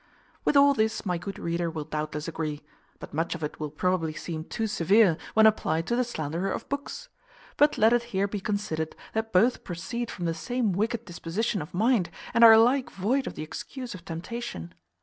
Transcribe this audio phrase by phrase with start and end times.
[0.43, 2.63] With all this my good reader will doubtless agree;
[2.97, 6.67] but much of it will probably seem too severe, when applied to the slanderer of
[6.69, 7.09] books.
[7.55, 11.75] But let it here be considered that both proceed from the same wicked disposition of
[11.75, 14.73] mind, and are alike void of the excuse of temptation.